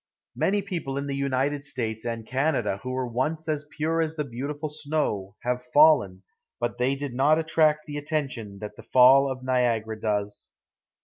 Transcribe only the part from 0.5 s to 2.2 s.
people in the United States